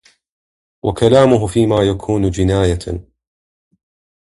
[0.85, 3.01] وَكَلَامُهُ فِيمَا يَكُونُ جِنَايَةً